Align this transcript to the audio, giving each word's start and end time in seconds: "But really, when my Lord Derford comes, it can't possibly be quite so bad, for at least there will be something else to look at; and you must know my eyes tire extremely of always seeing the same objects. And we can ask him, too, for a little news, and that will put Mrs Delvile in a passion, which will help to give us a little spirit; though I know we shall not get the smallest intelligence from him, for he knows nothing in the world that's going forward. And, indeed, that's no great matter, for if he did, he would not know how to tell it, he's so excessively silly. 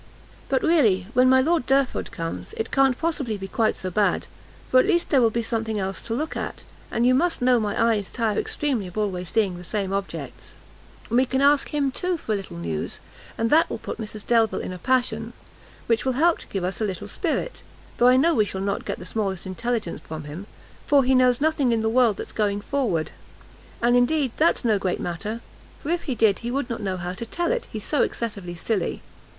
"But 0.49 0.63
really, 0.63 1.05
when 1.13 1.29
my 1.29 1.41
Lord 1.41 1.67
Derford 1.67 2.11
comes, 2.11 2.55
it 2.57 2.71
can't 2.71 2.97
possibly 2.97 3.37
be 3.37 3.47
quite 3.47 3.77
so 3.77 3.91
bad, 3.91 4.25
for 4.67 4.79
at 4.79 4.85
least 4.87 5.11
there 5.11 5.21
will 5.21 5.29
be 5.29 5.43
something 5.43 5.77
else 5.79 6.01
to 6.01 6.15
look 6.15 6.35
at; 6.35 6.63
and 6.89 7.05
you 7.05 7.13
must 7.13 7.39
know 7.39 7.59
my 7.59 7.79
eyes 7.79 8.09
tire 8.09 8.39
extremely 8.39 8.87
of 8.87 8.97
always 8.97 9.29
seeing 9.29 9.57
the 9.59 9.63
same 9.63 9.93
objects. 9.93 10.55
And 11.09 11.17
we 11.19 11.27
can 11.27 11.39
ask 11.39 11.69
him, 11.69 11.91
too, 11.91 12.17
for 12.17 12.33
a 12.33 12.35
little 12.35 12.57
news, 12.57 12.99
and 13.37 13.51
that 13.51 13.69
will 13.69 13.77
put 13.77 13.99
Mrs 13.99 14.25
Delvile 14.25 14.59
in 14.61 14.73
a 14.73 14.79
passion, 14.79 15.33
which 15.85 16.03
will 16.03 16.13
help 16.13 16.39
to 16.39 16.47
give 16.47 16.63
us 16.63 16.81
a 16.81 16.85
little 16.85 17.07
spirit; 17.07 17.61
though 17.97 18.07
I 18.07 18.17
know 18.17 18.33
we 18.33 18.43
shall 18.45 18.59
not 18.61 18.85
get 18.85 18.97
the 18.97 19.05
smallest 19.05 19.45
intelligence 19.45 20.01
from 20.03 20.23
him, 20.23 20.47
for 20.87 21.03
he 21.03 21.13
knows 21.13 21.39
nothing 21.39 21.71
in 21.71 21.81
the 21.83 21.89
world 21.89 22.17
that's 22.17 22.31
going 22.31 22.61
forward. 22.61 23.11
And, 23.83 23.95
indeed, 23.95 24.31
that's 24.37 24.65
no 24.65 24.79
great 24.79 24.99
matter, 24.99 25.41
for 25.83 25.89
if 25.89 26.05
he 26.05 26.15
did, 26.15 26.39
he 26.39 26.49
would 26.49 26.71
not 26.71 26.81
know 26.81 26.97
how 26.97 27.13
to 27.13 27.25
tell 27.27 27.51
it, 27.51 27.67
he's 27.71 27.85
so 27.85 28.01
excessively 28.01 28.55
silly. 28.55 29.03